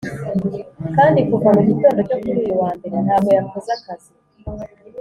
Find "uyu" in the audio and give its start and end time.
2.43-2.55